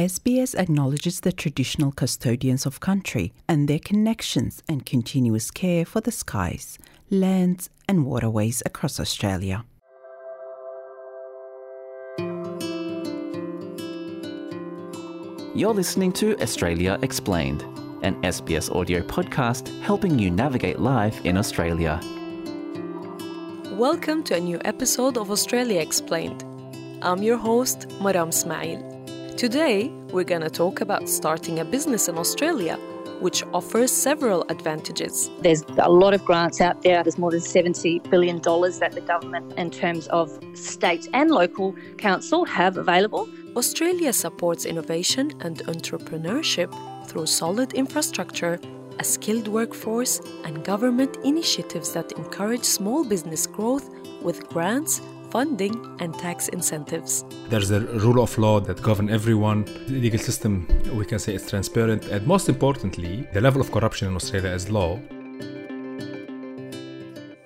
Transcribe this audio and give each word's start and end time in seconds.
SBS 0.00 0.54
acknowledges 0.54 1.20
the 1.20 1.30
traditional 1.30 1.92
custodians 1.92 2.64
of 2.64 2.80
country 2.80 3.34
and 3.46 3.68
their 3.68 3.78
connections 3.78 4.62
and 4.66 4.86
continuous 4.86 5.50
care 5.50 5.84
for 5.84 6.00
the 6.00 6.10
skies, 6.10 6.78
lands, 7.10 7.68
and 7.86 8.06
waterways 8.06 8.62
across 8.64 8.98
Australia. 8.98 9.62
You're 15.54 15.74
listening 15.74 16.12
to 16.12 16.34
Australia 16.40 16.98
Explained, 17.02 17.60
an 18.02 18.14
SBS 18.22 18.74
audio 18.74 19.02
podcast 19.02 19.68
helping 19.82 20.18
you 20.18 20.30
navigate 20.30 20.78
life 20.78 21.22
in 21.26 21.36
Australia. 21.36 22.00
Welcome 23.72 24.22
to 24.22 24.36
a 24.36 24.40
new 24.40 24.58
episode 24.64 25.18
of 25.18 25.30
Australia 25.30 25.82
Explained. 25.82 26.42
I'm 27.02 27.22
your 27.22 27.36
host, 27.36 27.86
Maram 28.00 28.30
Ismail. 28.30 28.89
Today, 29.40 29.88
we're 30.12 30.24
going 30.24 30.42
to 30.42 30.50
talk 30.50 30.82
about 30.82 31.08
starting 31.08 31.60
a 31.60 31.64
business 31.64 32.08
in 32.08 32.18
Australia, 32.18 32.76
which 33.20 33.42
offers 33.54 33.90
several 33.90 34.44
advantages. 34.50 35.30
There's 35.40 35.64
a 35.78 35.88
lot 35.88 36.12
of 36.12 36.22
grants 36.26 36.60
out 36.60 36.82
there. 36.82 37.02
There's 37.02 37.16
more 37.16 37.30
than 37.30 37.40
$70 37.40 38.10
billion 38.10 38.36
that 38.42 38.92
the 38.92 39.00
government, 39.00 39.54
in 39.54 39.70
terms 39.70 40.08
of 40.08 40.38
state 40.52 41.08
and 41.14 41.30
local 41.30 41.74
council, 41.96 42.44
have 42.44 42.76
available. 42.76 43.30
Australia 43.56 44.12
supports 44.12 44.66
innovation 44.66 45.32
and 45.40 45.60
entrepreneurship 45.60 46.70
through 47.06 47.24
solid 47.24 47.72
infrastructure, 47.72 48.60
a 48.98 49.04
skilled 49.04 49.48
workforce, 49.48 50.20
and 50.44 50.62
government 50.64 51.16
initiatives 51.24 51.94
that 51.94 52.12
encourage 52.12 52.64
small 52.64 53.04
business 53.04 53.46
growth 53.46 53.88
with 54.20 54.46
grants, 54.50 55.00
funding, 55.30 55.74
and 56.00 56.14
tax 56.18 56.48
incentives. 56.48 57.24
There's 57.48 57.70
a 57.70 57.80
rule 57.80 58.22
of 58.22 58.36
law 58.38 58.60
that 58.60 58.82
govern 58.82 59.08
everyone. 59.10 59.64
The 59.86 60.00
legal 60.00 60.18
system, 60.18 60.66
we 60.94 61.04
can 61.04 61.18
say, 61.18 61.34
is 61.34 61.48
transparent, 61.48 62.06
and 62.06 62.26
most 62.26 62.48
importantly, 62.48 63.26
the 63.32 63.40
level 63.40 63.60
of 63.60 63.70
corruption 63.72 64.08
in 64.08 64.16
Australia 64.16 64.50
is 64.50 64.70
low. 64.70 65.00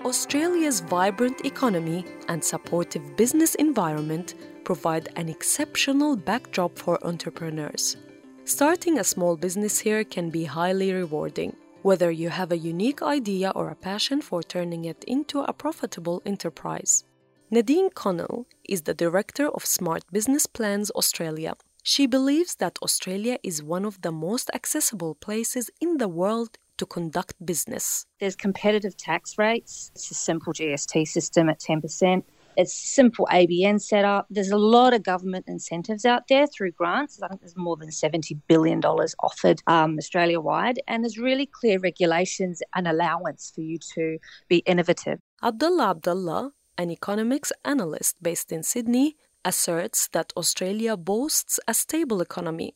Australia's 0.04 0.80
vibrant 0.80 1.44
economy 1.44 2.04
and 2.28 2.44
supportive 2.44 3.16
business 3.16 3.54
environment 3.54 4.34
provide 4.62 5.08
an 5.16 5.28
exceptional 5.28 6.14
backdrop 6.14 6.78
for 6.78 7.04
entrepreneurs. 7.06 7.96
Starting 8.44 8.98
a 8.98 9.04
small 9.04 9.36
business 9.36 9.78
here 9.78 10.04
can 10.04 10.28
be 10.28 10.44
highly 10.44 10.92
rewarding, 10.92 11.56
whether 11.82 12.10
you 12.10 12.28
have 12.28 12.52
a 12.52 12.58
unique 12.58 13.02
idea 13.02 13.50
or 13.54 13.70
a 13.70 13.74
passion 13.74 14.20
for 14.20 14.42
turning 14.42 14.84
it 14.84 15.02
into 15.04 15.40
a 15.40 15.52
profitable 15.52 16.20
enterprise. 16.26 17.04
Nadine 17.50 17.90
Connell 17.90 18.46
is 18.68 18.82
the 18.82 18.94
director 18.94 19.48
of 19.48 19.66
Smart 19.66 20.02
Business 20.10 20.46
Plans 20.46 20.90
Australia. 20.92 21.54
She 21.82 22.06
believes 22.06 22.54
that 22.56 22.78
Australia 22.82 23.38
is 23.42 23.62
one 23.62 23.84
of 23.84 24.00
the 24.00 24.10
most 24.10 24.50
accessible 24.54 25.14
places 25.14 25.70
in 25.78 25.98
the 25.98 26.08
world 26.08 26.56
to 26.78 26.86
conduct 26.86 27.34
business. 27.44 28.06
There's 28.18 28.34
competitive 28.34 28.96
tax 28.96 29.36
rates. 29.36 29.92
It's 29.94 30.10
a 30.10 30.14
simple 30.14 30.54
GST 30.54 31.06
system 31.06 31.50
at 31.50 31.60
10%. 31.60 32.22
It's 32.56 32.72
simple 32.72 33.28
ABN 33.30 33.80
setup. 33.80 34.26
There's 34.30 34.50
a 34.50 34.56
lot 34.56 34.94
of 34.94 35.02
government 35.02 35.44
incentives 35.46 36.04
out 36.06 36.28
there 36.28 36.46
through 36.46 36.72
grants. 36.72 37.20
I 37.22 37.28
think 37.28 37.40
there's 37.42 37.56
more 37.56 37.76
than 37.76 37.90
$70 37.90 38.40
billion 38.48 38.80
offered 38.82 39.60
um, 39.66 39.98
Australia 39.98 40.40
wide. 40.40 40.80
And 40.88 41.04
there's 41.04 41.18
really 41.18 41.46
clear 41.46 41.78
regulations 41.78 42.62
and 42.74 42.88
allowance 42.88 43.52
for 43.54 43.60
you 43.60 43.78
to 43.94 44.18
be 44.48 44.58
innovative. 44.58 45.18
Abdullah 45.42 45.90
Abdullah, 45.90 46.52
an 46.76 46.90
economics 46.90 47.52
analyst 47.64 48.16
based 48.22 48.52
in 48.52 48.62
Sydney, 48.62 49.16
asserts 49.44 50.08
that 50.12 50.32
Australia 50.36 50.96
boasts 50.96 51.60
a 51.68 51.74
stable 51.74 52.20
economy. 52.20 52.74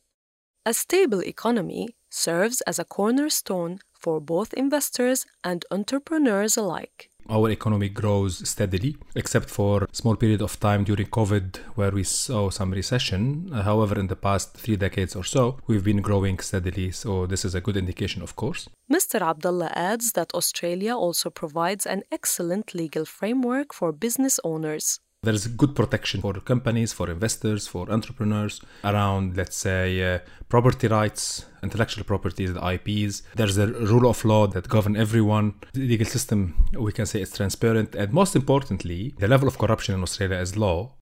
A 0.65 0.73
stable 0.73 1.23
economy 1.23 1.95
serves 2.09 2.61
as 2.61 2.79
a 2.79 2.85
cornerstone 2.85 3.79
for 3.93 4.19
both 4.19 4.53
investors 4.53 5.25
and 5.43 5.65
entrepreneurs 5.71 6.57
alike 6.57 7.08
our 7.29 7.49
economy 7.49 7.89
grows 7.89 8.47
steadily, 8.47 8.97
except 9.15 9.49
for 9.49 9.83
a 9.83 9.87
small 9.91 10.15
period 10.15 10.41
of 10.41 10.59
time 10.59 10.83
during 10.83 11.07
COVID 11.07 11.57
where 11.75 11.91
we 11.91 12.03
saw 12.03 12.49
some 12.49 12.71
recession. 12.71 13.51
However, 13.51 13.99
in 13.99 14.07
the 14.07 14.15
past 14.15 14.55
three 14.55 14.75
decades 14.75 15.15
or 15.15 15.23
so, 15.23 15.57
we've 15.67 15.83
been 15.83 16.01
growing 16.01 16.39
steadily. 16.39 16.91
So 16.91 17.25
this 17.25 17.45
is 17.45 17.55
a 17.55 17.61
good 17.61 17.77
indication, 17.77 18.21
of 18.21 18.35
course. 18.35 18.67
Mr. 18.91 19.21
Abdullah 19.21 19.71
adds 19.73 20.13
that 20.13 20.33
Australia 20.33 20.95
also 20.95 21.29
provides 21.29 21.85
an 21.85 22.03
excellent 22.11 22.73
legal 22.73 23.05
framework 23.05 23.73
for 23.73 23.91
business 23.91 24.39
owners. 24.43 24.99
There's 25.21 25.47
good 25.47 25.75
protection 25.75 26.21
for 26.21 26.31
companies, 26.35 26.93
for 26.93 27.11
investors, 27.11 27.67
for 27.67 27.91
entrepreneurs 27.91 28.61
around, 28.85 29.35
let's 29.35 29.57
say, 29.57 30.15
uh, 30.15 30.19
property 30.47 30.87
rights, 30.87 31.45
intellectual 31.61 32.05
properties, 32.05 32.53
the 32.53 32.65
IPs. 32.75 33.23
There's 33.35 33.57
a 33.57 33.67
rule 33.67 34.09
of 34.09 34.23
law 34.23 34.47
that 34.47 34.69
govern 34.69 34.95
everyone. 34.95 35.55
The 35.73 35.81
legal 35.81 36.07
system, 36.07 36.65
we 36.71 36.93
can 36.93 37.05
say, 37.05 37.19
is 37.19 37.33
transparent. 37.33 37.95
And 37.95 38.13
most 38.13 38.33
importantly, 38.37 39.13
the 39.19 39.27
level 39.27 39.49
of 39.49 39.57
corruption 39.57 39.93
in 39.95 40.03
Australia 40.03 40.37
is 40.37 40.55
low. 40.55 40.93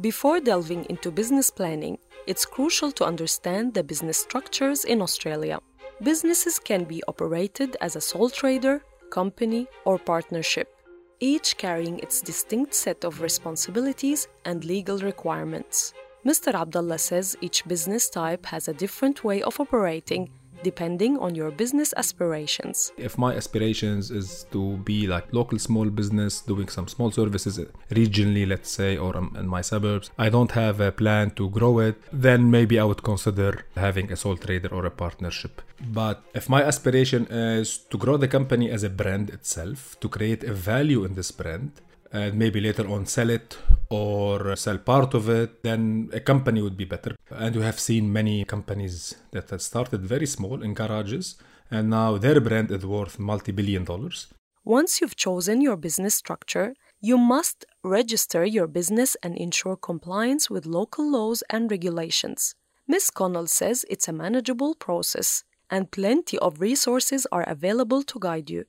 Before 0.00 0.38
delving 0.38 0.84
into 0.84 1.10
business 1.10 1.50
planning, 1.50 1.98
it's 2.28 2.46
crucial 2.46 2.92
to 2.92 3.04
understand 3.04 3.74
the 3.74 3.82
business 3.82 4.18
structures 4.18 4.84
in 4.84 5.02
Australia. 5.02 5.58
Businesses 6.00 6.60
can 6.60 6.84
be 6.84 7.02
operated 7.08 7.76
as 7.80 7.96
a 7.96 8.00
sole 8.00 8.30
trader, 8.30 8.82
company, 9.10 9.66
or 9.84 9.98
partnership 9.98 10.75
each 11.20 11.56
carrying 11.56 11.98
its 12.00 12.20
distinct 12.20 12.74
set 12.74 13.04
of 13.04 13.20
responsibilities 13.20 14.28
and 14.44 14.64
legal 14.64 14.98
requirements. 14.98 15.94
Mr. 16.24 16.54
Abdullah 16.54 16.98
says 16.98 17.36
each 17.40 17.66
business 17.66 18.10
type 18.10 18.46
has 18.46 18.68
a 18.68 18.74
different 18.74 19.22
way 19.24 19.42
of 19.42 19.60
operating 19.60 20.28
depending 20.62 21.18
on 21.18 21.34
your 21.34 21.50
business 21.50 21.92
aspirations. 21.96 22.92
If 22.96 23.18
my 23.18 23.34
aspirations 23.34 24.10
is 24.10 24.46
to 24.52 24.76
be 24.78 25.06
like 25.06 25.32
local 25.32 25.58
small 25.58 25.86
business 25.90 26.40
doing 26.40 26.68
some 26.68 26.88
small 26.88 27.10
services 27.10 27.58
regionally 27.90 28.46
let's 28.46 28.70
say 28.70 28.96
or 28.96 29.16
um, 29.16 29.36
in 29.38 29.46
my 29.46 29.60
suburbs, 29.60 30.10
I 30.18 30.28
don't 30.28 30.52
have 30.52 30.80
a 30.80 30.92
plan 30.92 31.30
to 31.32 31.48
grow 31.50 31.78
it, 31.78 31.96
then 32.12 32.50
maybe 32.50 32.78
I 32.78 32.84
would 32.84 33.02
consider 33.02 33.64
having 33.76 34.12
a 34.12 34.16
sole 34.16 34.36
trader 34.36 34.68
or 34.68 34.86
a 34.86 34.90
partnership. 34.90 35.62
But 35.80 36.22
if 36.34 36.48
my 36.48 36.62
aspiration 36.62 37.26
is 37.26 37.78
to 37.90 37.98
grow 37.98 38.16
the 38.16 38.28
company 38.28 38.70
as 38.70 38.82
a 38.82 38.90
brand 38.90 39.30
itself, 39.30 39.96
to 40.00 40.08
create 40.08 40.42
a 40.44 40.52
value 40.52 41.04
in 41.04 41.14
this 41.14 41.30
brand, 41.30 41.72
and 42.12 42.38
maybe 42.38 42.60
later 42.60 42.88
on 42.88 43.06
sell 43.06 43.30
it 43.30 43.58
or 43.90 44.56
sell 44.56 44.78
part 44.78 45.14
of 45.14 45.28
it, 45.28 45.62
then 45.62 46.10
a 46.12 46.20
company 46.20 46.60
would 46.62 46.76
be 46.76 46.84
better. 46.84 47.16
And 47.30 47.56
we 47.56 47.62
have 47.62 47.78
seen 47.78 48.12
many 48.12 48.44
companies 48.44 49.14
that 49.30 49.50
have 49.50 49.62
started 49.62 50.02
very 50.02 50.26
small 50.26 50.62
in 50.62 50.74
garages 50.74 51.36
and 51.70 51.90
now 51.90 52.16
their 52.16 52.40
brand 52.40 52.70
is 52.70 52.86
worth 52.86 53.18
multi 53.18 53.52
billion 53.52 53.84
dollars. 53.84 54.28
Once 54.64 55.00
you've 55.00 55.16
chosen 55.16 55.60
your 55.60 55.76
business 55.76 56.14
structure, 56.14 56.74
you 57.00 57.16
must 57.16 57.64
register 57.84 58.44
your 58.44 58.66
business 58.66 59.16
and 59.22 59.36
ensure 59.36 59.76
compliance 59.76 60.50
with 60.50 60.66
local 60.66 61.08
laws 61.10 61.42
and 61.50 61.70
regulations. 61.70 62.54
Ms. 62.88 63.10
Connell 63.10 63.46
says 63.46 63.84
it's 63.90 64.08
a 64.08 64.12
manageable 64.12 64.74
process 64.74 65.44
and 65.70 65.90
plenty 65.90 66.38
of 66.38 66.60
resources 66.60 67.26
are 67.32 67.42
available 67.42 68.02
to 68.04 68.18
guide 68.20 68.48
you. 68.50 68.64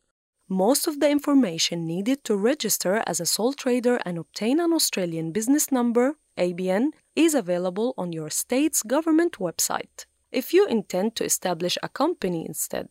Most 0.50 0.88
of 0.88 1.02
the 1.02 1.10
information 1.10 1.86
needed 1.86 2.24
to 2.24 2.38
register 2.38 3.04
as 3.06 3.20
a 3.20 3.26
sole 3.26 3.52
trader 3.52 4.00
and 4.06 4.18
obtain 4.18 4.62
an 4.62 4.72
Australian 4.72 5.34
business 5.34 5.74
number, 5.74 6.16
ABN, 6.38 6.92
is 7.18 7.36
available 7.36 7.94
on 7.98 8.14
your 8.14 8.30
state's 8.30 8.82
government 8.82 9.40
website. 9.40 10.06
If 10.32 10.54
you 10.54 10.66
intend 10.66 11.18
to 11.18 11.26
establish 11.26 11.78
a 11.84 11.90
company 11.90 12.46
instead, 12.46 12.88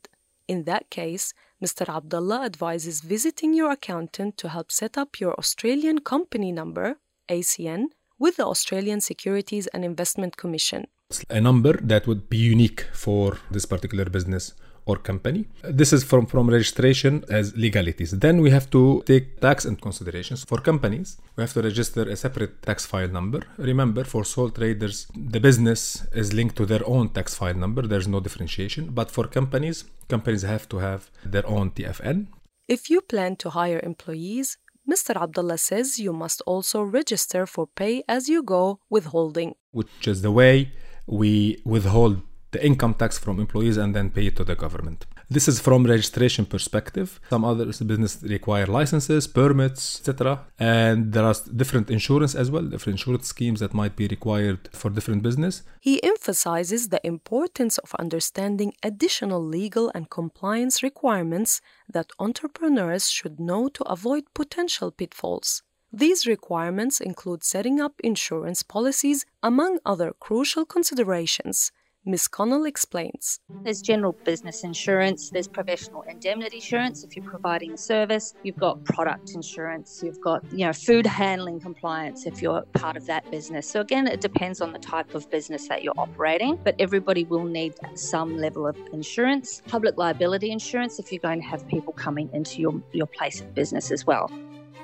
in 0.46 0.64
that 0.64 0.90
case, 0.90 1.32
Mr. 1.64 1.88
Abdullah 1.88 2.44
advises 2.44 3.00
visiting 3.00 3.54
your 3.54 3.70
accountant 3.70 4.36
to 4.36 4.50
help 4.50 4.70
set 4.70 4.98
up 4.98 5.18
your 5.18 5.34
Australian 5.38 6.00
company 6.00 6.52
number, 6.52 6.98
ACN, 7.30 7.86
with 8.18 8.36
the 8.36 8.46
Australian 8.46 9.00
Securities 9.00 9.66
and 9.68 9.82
Investment 9.82 10.36
Commission. 10.36 10.88
A 11.30 11.40
number 11.40 11.74
that 11.74 12.08
would 12.08 12.28
be 12.28 12.36
unique 12.36 12.80
for 12.92 13.38
this 13.48 13.64
particular 13.64 14.06
business 14.06 14.54
or 14.86 14.96
company. 14.96 15.46
This 15.62 15.92
is 15.92 16.02
from, 16.02 16.26
from 16.26 16.50
registration 16.50 17.24
as 17.30 17.56
legalities. 17.56 18.10
Then 18.10 18.40
we 18.40 18.50
have 18.50 18.68
to 18.70 19.04
take 19.06 19.40
tax 19.40 19.64
and 19.64 19.80
considerations. 19.80 20.44
For 20.44 20.58
companies, 20.58 21.18
we 21.36 21.42
have 21.42 21.52
to 21.52 21.62
register 21.62 22.02
a 22.08 22.16
separate 22.16 22.60
tax 22.62 22.86
file 22.86 23.08
number. 23.08 23.42
Remember, 23.56 24.02
for 24.02 24.24
sole 24.24 24.50
traders, 24.50 25.06
the 25.14 25.38
business 25.38 26.06
is 26.12 26.32
linked 26.32 26.56
to 26.56 26.66
their 26.66 26.84
own 26.86 27.10
tax 27.10 27.36
file 27.36 27.54
number. 27.54 27.82
There's 27.82 28.08
no 28.08 28.18
differentiation. 28.18 28.90
But 28.90 29.10
for 29.12 29.28
companies, 29.28 29.84
companies 30.08 30.42
have 30.42 30.68
to 30.70 30.78
have 30.78 31.10
their 31.24 31.46
own 31.46 31.70
TFN. 31.70 32.26
If 32.66 32.90
you 32.90 33.00
plan 33.00 33.36
to 33.36 33.50
hire 33.50 33.80
employees, 33.80 34.58
Mr. 34.88 35.20
Abdullah 35.20 35.58
says 35.58 35.98
you 35.98 36.12
must 36.12 36.42
also 36.46 36.80
register 36.82 37.44
for 37.46 37.66
pay 37.66 38.04
as 38.08 38.28
you 38.28 38.42
go 38.42 38.78
withholding, 38.88 39.54
which 39.72 40.06
is 40.06 40.22
the 40.22 40.30
way 40.30 40.70
we 41.06 41.60
withhold 41.64 42.22
the 42.52 42.64
income 42.64 42.94
tax 42.94 43.18
from 43.18 43.38
employees 43.38 43.76
and 43.76 43.94
then 43.94 44.10
pay 44.10 44.26
it 44.26 44.36
to 44.36 44.44
the 44.44 44.54
government. 44.54 45.04
This 45.28 45.48
is 45.48 45.58
from 45.58 45.84
registration 45.84 46.46
perspective. 46.46 47.18
Some 47.30 47.44
other 47.44 47.66
business 47.66 48.22
require 48.22 48.66
licenses, 48.66 49.26
permits, 49.26 49.98
etc. 49.98 50.44
And 50.58 51.12
there 51.12 51.24
are 51.24 51.34
different 51.62 51.90
insurance 51.90 52.34
as 52.36 52.48
well, 52.52 52.62
different 52.62 53.00
insurance 53.00 53.26
schemes 53.26 53.58
that 53.60 53.74
might 53.74 53.96
be 53.96 54.06
required 54.06 54.68
for 54.72 54.88
different 54.88 55.22
business. 55.24 55.64
He 55.80 56.00
emphasizes 56.12 56.88
the 56.88 57.04
importance 57.04 57.76
of 57.78 57.92
understanding 57.96 58.72
additional 58.84 59.44
legal 59.44 59.90
and 59.96 60.08
compliance 60.08 60.82
requirements 60.84 61.60
that 61.92 62.12
entrepreneurs 62.20 63.10
should 63.10 63.40
know 63.40 63.68
to 63.68 63.82
avoid 63.84 64.24
potential 64.32 64.92
pitfalls. 64.92 65.62
These 65.98 66.26
requirements 66.26 67.00
include 67.00 67.42
setting 67.42 67.80
up 67.80 67.94
insurance 68.04 68.62
policies, 68.62 69.24
among 69.42 69.78
other 69.86 70.12
crucial 70.20 70.66
considerations. 70.66 71.72
Ms. 72.04 72.28
Connell 72.28 72.66
explains. 72.66 73.40
There's 73.64 73.80
general 73.80 74.12
business 74.22 74.62
insurance, 74.62 75.30
there's 75.30 75.48
professional 75.48 76.02
indemnity 76.02 76.56
insurance 76.58 77.02
if 77.02 77.16
you're 77.16 77.24
providing 77.24 77.72
a 77.72 77.78
service, 77.78 78.34
you've 78.42 78.58
got 78.58 78.84
product 78.84 79.30
insurance, 79.30 80.02
you've 80.04 80.20
got, 80.20 80.44
you 80.52 80.66
know, 80.66 80.74
food 80.74 81.06
handling 81.06 81.60
compliance 81.60 82.26
if 82.26 82.42
you're 82.42 82.60
part 82.74 82.98
of 82.98 83.06
that 83.06 83.30
business. 83.30 83.66
So 83.66 83.80
again, 83.80 84.06
it 84.06 84.20
depends 84.20 84.60
on 84.60 84.74
the 84.74 84.78
type 84.78 85.14
of 85.14 85.30
business 85.30 85.66
that 85.68 85.82
you're 85.82 85.94
operating, 85.96 86.58
but 86.62 86.74
everybody 86.78 87.24
will 87.24 87.44
need 87.44 87.72
some 87.94 88.36
level 88.36 88.66
of 88.66 88.76
insurance, 88.92 89.62
public 89.66 89.96
liability 89.96 90.50
insurance 90.50 90.98
if 90.98 91.10
you're 91.10 91.20
going 91.20 91.40
to 91.40 91.46
have 91.46 91.66
people 91.66 91.94
coming 91.94 92.28
into 92.34 92.60
your, 92.60 92.82
your 92.92 93.06
place 93.06 93.40
of 93.40 93.54
business 93.54 93.90
as 93.90 94.06
well. 94.06 94.30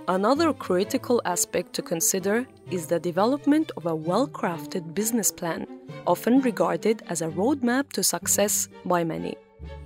Another 0.08 0.52
critical 0.52 1.22
aspect 1.24 1.72
to 1.74 1.82
consider 1.82 2.44
is 2.72 2.86
the 2.86 2.98
development 2.98 3.70
of 3.76 3.86
a 3.86 3.94
well 3.94 4.26
crafted 4.26 4.94
business 4.94 5.30
plan, 5.30 5.64
often 6.08 6.40
regarded 6.40 7.02
as 7.08 7.22
a 7.22 7.28
roadmap 7.28 7.92
to 7.92 8.02
success 8.02 8.68
by 8.84 9.04
many. 9.04 9.36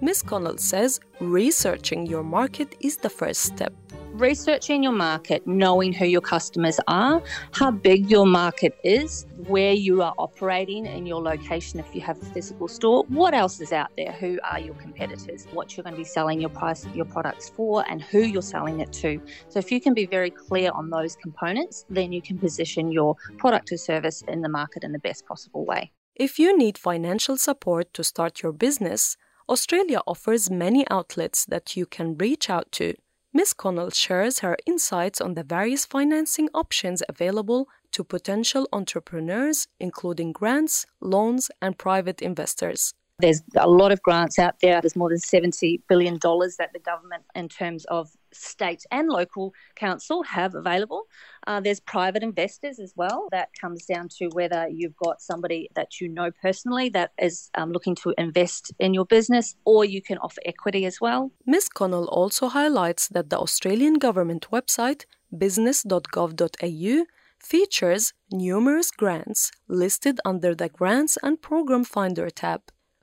Ms. 0.01 0.23
Connell 0.23 0.57
says 0.57 1.01
researching 1.21 2.07
your 2.07 2.23
market 2.23 2.75
is 2.81 2.97
the 2.97 3.11
first 3.11 3.43
step 3.43 3.75
researching 4.21 4.83
your 4.83 4.93
market, 4.93 5.47
knowing 5.47 5.93
who 5.93 6.07
your 6.07 6.21
customers 6.21 6.81
are, 6.89 7.23
how 7.53 7.71
big 7.71 8.11
your 8.11 8.27
market 8.27 8.77
is, 8.83 9.27
where 9.47 9.73
you 9.73 10.03
are 10.03 10.15
operating 10.19 10.87
in 10.87 11.07
your 11.07 11.23
location 11.23 11.79
if 11.79 11.95
you 11.95 12.01
have 12.01 12.21
a 12.21 12.25
physical 12.27 12.69
store, 12.69 13.05
what 13.09 13.35
else 13.35 13.61
is 13.61 13.73
out 13.73 13.91
there, 13.97 14.13
who 14.13 14.39
are 14.51 14.59
your 14.59 14.75
competitors, 14.75 15.47
what 15.53 15.77
you're 15.77 15.85
going 15.85 15.95
to 15.95 15.99
be 15.99 16.05
selling 16.05 16.41
your 16.41 16.51
price 16.51 16.87
your 16.95 17.05
products 17.05 17.51
for 17.51 17.85
and 17.89 18.03
who 18.03 18.21
you're 18.21 18.43
selling 18.43 18.81
it 18.81 18.93
to. 18.93 19.21
So 19.49 19.59
if 19.59 19.71
you 19.71 19.81
can 19.81 19.95
be 19.95 20.07
very 20.07 20.31
clear 20.31 20.71
on 20.73 20.91
those 20.91 21.17
components, 21.17 21.85
then 21.91 22.13
you 22.13 22.23
can 22.23 22.39
position 22.39 22.91
your 22.91 23.17
product 23.39 23.73
or 23.73 23.77
service 23.77 24.23
in 24.29 24.41
the 24.43 24.49
market 24.49 24.85
in 24.85 24.93
the 24.93 24.99
best 24.99 25.27
possible 25.27 25.65
way. 25.65 25.93
If 26.15 26.39
you 26.39 26.57
need 26.57 26.79
financial 26.79 27.37
support 27.37 27.93
to 27.95 28.03
start 28.03 28.43
your 28.43 28.53
business, 28.53 29.17
Australia 29.49 30.01
offers 30.07 30.51
many 30.51 30.85
outlets 30.91 31.45
that 31.45 31.77
you 31.77 31.87
can 31.87 32.17
reach 32.17 32.49
out 32.51 32.73
to. 32.73 32.95
Ms. 33.37 33.53
Connell 33.53 33.91
shares 33.91 34.39
her 34.39 34.57
insights 34.65 35.21
on 35.21 35.35
the 35.35 35.43
various 35.43 35.85
financing 35.85 36.49
options 36.55 37.03
available 37.07 37.69
to 37.93 38.03
potential 38.03 38.67
entrepreneurs, 38.73 39.69
including 39.79 40.33
grants, 40.33 40.87
loans, 41.03 41.51
and 41.61 41.77
private 41.77 42.23
investors. 42.23 42.95
There's 43.19 43.43
a 43.55 43.69
lot 43.69 43.93
of 43.93 44.01
grants 44.01 44.39
out 44.39 44.55
there. 44.63 44.81
There's 44.81 44.97
more 44.97 45.11
than 45.11 45.19
$70 45.19 45.83
billion 45.87 46.15
that 46.15 46.71
the 46.73 46.81
government, 46.83 47.25
in 47.35 47.51
terms 47.51 47.85
of 47.91 48.09
state 48.37 48.85
and 48.91 49.09
local 49.09 49.53
council 49.75 50.23
have 50.23 50.55
available. 50.55 51.05
Uh, 51.47 51.61
there's 51.61 51.81
private 51.81 52.23
investors 52.23 52.79
as 52.79 52.93
well. 52.97 53.29
That 53.31 53.49
comes 53.61 53.85
down 53.85 54.09
to 54.19 54.29
whether 54.33 54.69
you've 54.69 54.97
got 54.97 55.21
somebody 55.21 55.71
that 55.75 56.01
you 56.01 56.09
know 56.09 56.31
personally 56.43 56.89
that 56.91 57.13
is 57.21 57.51
um, 57.55 57.73
looking 57.73 57.95
to 57.97 58.15
invest 58.19 58.73
in 58.79 58.95
your 58.95 59.07
business, 59.07 59.57
or 59.65 59.85
you 59.85 60.03
can 60.03 60.19
offer 60.19 60.41
equity 60.45 60.85
as 60.85 61.01
well. 61.01 61.31
Ms. 61.47 61.69
Connell 61.69 62.09
also 62.09 62.49
highlights 62.49 63.09
that 63.09 63.31
the 63.31 63.39
Australian 63.39 63.95
government 63.95 64.49
website, 64.51 65.05
business.gov.au, 65.37 67.05
features 67.39 68.13
numerous 68.33 68.91
grants 68.91 69.53
listed 69.69 70.21
under 70.25 70.55
the 70.55 70.69
Grants 70.69 71.17
and 71.23 71.41
Program 71.41 71.85
Finder 71.85 72.31
tab. 72.31 72.63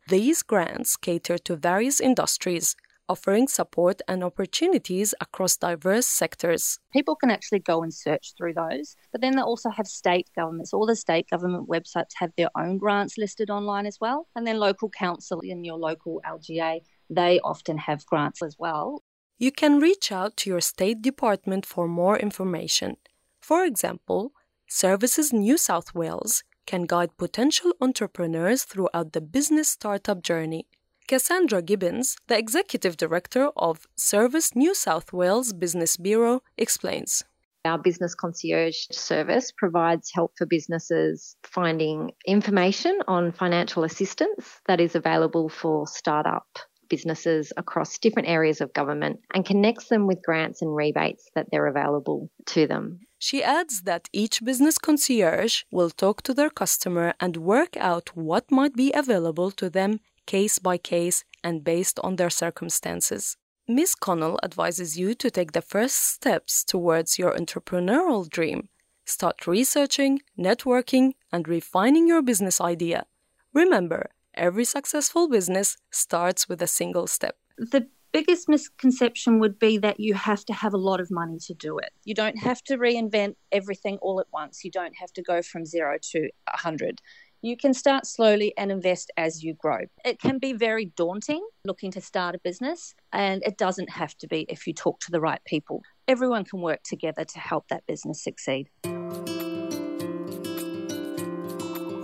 These 0.09 0.43
grants 0.43 0.97
cater 0.97 1.37
to 1.37 1.55
various 1.55 2.01
industries, 2.01 2.75
offering 3.09 3.47
support 3.47 4.01
and 4.07 4.23
opportunities 4.23 5.13
across 5.21 5.57
diverse 5.57 6.07
sectors. 6.07 6.79
People 6.91 7.15
can 7.15 7.29
actually 7.29 7.59
go 7.59 7.83
and 7.83 7.93
search 7.93 8.33
through 8.37 8.53
those, 8.53 8.95
but 9.11 9.21
then 9.21 9.35
they 9.35 9.41
also 9.41 9.69
have 9.69 9.87
state 9.87 10.29
governments. 10.35 10.73
All 10.73 10.85
the 10.85 10.95
state 10.95 11.29
government 11.29 11.69
websites 11.69 12.13
have 12.15 12.31
their 12.37 12.49
own 12.57 12.77
grants 12.77 13.17
listed 13.17 13.49
online 13.49 13.85
as 13.85 13.97
well, 13.99 14.27
and 14.35 14.45
then 14.47 14.59
local 14.59 14.89
council 14.89 15.39
in 15.41 15.63
your 15.63 15.77
local 15.77 16.21
LGA, 16.25 16.81
they 17.09 17.39
often 17.41 17.77
have 17.77 18.05
grants 18.05 18.41
as 18.41 18.55
well. 18.57 19.03
You 19.37 19.51
can 19.51 19.79
reach 19.79 20.11
out 20.11 20.37
to 20.37 20.49
your 20.49 20.61
state 20.61 21.01
department 21.01 21.65
for 21.65 21.87
more 21.87 22.17
information. 22.17 22.97
For 23.41 23.65
example, 23.65 24.31
Services 24.69 25.33
New 25.33 25.57
South 25.57 25.93
Wales 25.93 26.43
can 26.65 26.83
guide 26.83 27.17
potential 27.17 27.73
entrepreneurs 27.81 28.63
throughout 28.63 29.11
the 29.11 29.21
business 29.21 29.69
startup 29.69 30.23
journey. 30.23 30.65
Cassandra 31.07 31.61
Gibbons, 31.61 32.15
the 32.27 32.37
executive 32.37 32.95
director 32.95 33.49
of 33.57 33.87
Service 33.95 34.55
New 34.55 34.73
South 34.73 35.11
Wales 35.11 35.51
Business 35.51 35.97
Bureau, 35.97 36.41
explains. 36.57 37.23
Our 37.65 37.77
business 37.77 38.15
concierge 38.15 38.87
service 38.91 39.51
provides 39.51 40.11
help 40.13 40.31
for 40.37 40.45
businesses 40.45 41.35
finding 41.43 42.11
information 42.25 42.99
on 43.07 43.31
financial 43.31 43.83
assistance 43.83 44.59
that 44.67 44.79
is 44.79 44.95
available 44.95 45.49
for 45.49 45.87
startup 45.87 46.47
businesses 46.89 47.51
across 47.57 47.97
different 47.97 48.27
areas 48.27 48.61
of 48.61 48.73
government 48.73 49.19
and 49.33 49.45
connects 49.45 49.87
them 49.87 50.07
with 50.07 50.21
grants 50.23 50.61
and 50.61 50.75
rebates 50.75 51.29
that 51.35 51.47
they're 51.51 51.67
available 51.67 52.29
to 52.45 52.67
them. 52.67 52.99
She 53.17 53.41
adds 53.41 53.83
that 53.83 54.09
each 54.11 54.43
business 54.43 54.77
concierge 54.77 55.63
will 55.71 55.89
talk 55.89 56.21
to 56.23 56.33
their 56.33 56.49
customer 56.49 57.13
and 57.19 57.37
work 57.37 57.77
out 57.77 58.09
what 58.15 58.51
might 58.51 58.75
be 58.75 58.91
available 58.93 59.49
to 59.51 59.69
them 59.69 60.01
case 60.25 60.59
by 60.59 60.77
case 60.77 61.23
and 61.43 61.63
based 61.63 61.99
on 62.03 62.15
their 62.15 62.29
circumstances. 62.29 63.37
Ms. 63.67 63.95
Connell 63.95 64.39
advises 64.43 64.97
you 64.99 65.13
to 65.15 65.31
take 65.31 65.53
the 65.53 65.61
first 65.61 65.95
steps 65.95 66.63
towards 66.63 67.17
your 67.17 67.33
entrepreneurial 67.33 68.27
dream. 68.27 68.69
Start 69.05 69.47
researching, 69.47 70.21
networking, 70.37 71.13
and 71.31 71.47
refining 71.47 72.07
your 72.07 72.21
business 72.21 72.59
idea. 72.59 73.05
Remember, 73.53 74.09
every 74.33 74.65
successful 74.65 75.29
business 75.29 75.77
starts 75.91 76.49
with 76.49 76.61
a 76.61 76.67
single 76.67 77.07
step. 77.07 77.37
The 77.57 77.87
biggest 78.11 78.47
misconception 78.47 79.39
would 79.39 79.57
be 79.59 79.77
that 79.79 79.99
you 79.99 80.13
have 80.13 80.45
to 80.45 80.53
have 80.53 80.73
a 80.73 80.77
lot 80.77 81.01
of 81.01 81.09
money 81.09 81.39
to 81.39 81.53
do 81.53 81.79
it. 81.79 81.91
You 82.03 82.13
don't 82.13 82.37
have 82.37 82.61
to 82.65 82.77
reinvent 82.77 83.35
everything 83.51 83.97
all 84.01 84.19
at 84.19 84.27
once. 84.31 84.63
You 84.63 84.71
don't 84.71 84.95
have 84.95 85.11
to 85.13 85.21
go 85.21 85.41
from 85.41 85.65
zero 85.65 85.97
to 86.11 86.19
100 86.47 87.01
you 87.43 87.57
can 87.57 87.73
start 87.73 88.07
slowly 88.07 88.53
and 88.57 88.71
invest 88.71 89.11
as 89.17 89.43
you 89.43 89.53
grow. 89.53 89.79
It 90.05 90.17
can 90.19 90.39
be 90.39 90.53
very 90.53 90.85
daunting 90.85 91.45
looking 91.65 91.91
to 91.91 91.99
start 91.99 92.35
a 92.35 92.39
business, 92.39 92.95
and 93.11 93.43
it 93.43 93.57
doesn't 93.57 93.89
have 93.89 94.17
to 94.19 94.27
be 94.27 94.45
if 94.47 94.65
you 94.65 94.73
talk 94.73 95.01
to 95.01 95.11
the 95.11 95.19
right 95.19 95.41
people. 95.45 95.81
Everyone 96.07 96.45
can 96.45 96.61
work 96.61 96.83
together 96.83 97.25
to 97.25 97.39
help 97.39 97.67
that 97.67 97.85
business 97.85 98.23
succeed. 98.23 98.69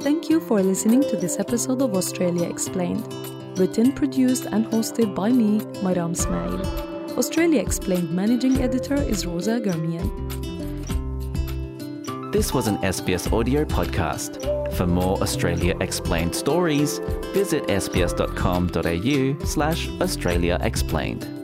Thank 0.02 0.30
you 0.30 0.42
for 0.42 0.62
listening 0.62 1.02
to 1.04 1.16
this 1.16 1.40
episode 1.40 1.82
of 1.82 1.96
Australia 1.96 2.50
Explained. 2.50 3.08
Written, 3.58 3.94
produced, 3.94 4.46
and 4.46 4.66
hosted 4.66 5.16
by 5.16 5.30
me, 5.32 5.60
Maram 5.82 6.12
Ismail. 6.12 7.18
Australia 7.18 7.62
Explained 7.62 8.12
managing 8.12 8.62
editor 8.62 8.96
is 8.96 9.26
Rosa 9.26 9.62
Germian. 9.62 10.49
This 12.40 12.54
was 12.54 12.68
an 12.68 12.78
SBS 12.78 13.34
audio 13.34 13.66
podcast. 13.66 14.42
For 14.76 14.88
more 14.88 15.22
Australia 15.22 15.76
Explained 15.82 16.34
stories, 16.34 17.00
visit 17.34 17.64
sbs.com.au 17.68 19.46
slash 19.46 19.90
Australia 20.00 20.58
Explained. 20.62 21.39